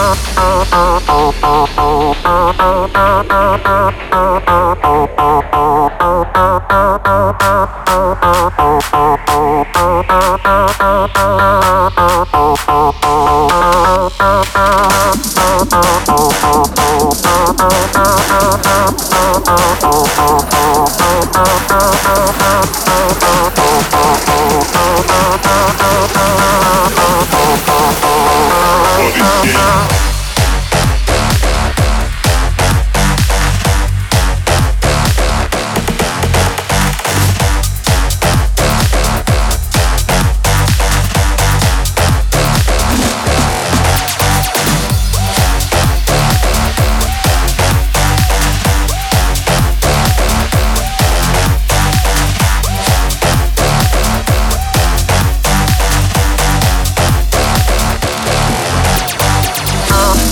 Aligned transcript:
Oh, 0.00 0.38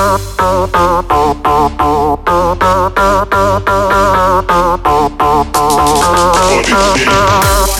What 0.00 0.18
you 6.68 7.79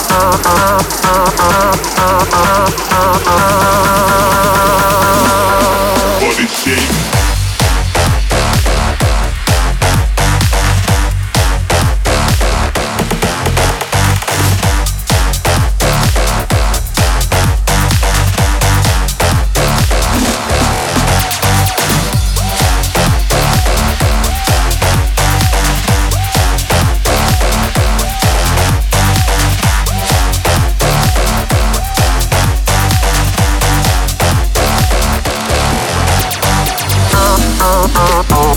up 38.21 38.31
on 38.33 38.50